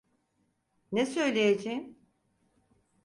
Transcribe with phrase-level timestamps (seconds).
[0.91, 1.97] Ne söyleyeceğim?